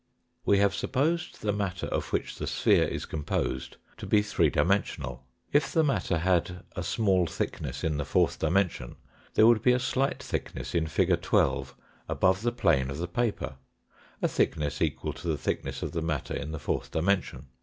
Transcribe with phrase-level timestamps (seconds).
[0.47, 5.23] We have supposed the matter of which the sphere is composed to be three dimensional.
[5.53, 8.95] If the matter had a small thickness in the fourth dimension,
[9.35, 11.21] there would be a slight thickness in fig.
[11.21, 11.75] 12
[12.09, 13.57] above the plane of the paper
[14.23, 17.45] a thickness equal to the thickness of the matter in the fourth dimension.